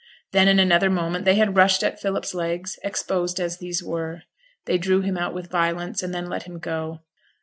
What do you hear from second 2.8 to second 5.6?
exposed as these were. They drew him out with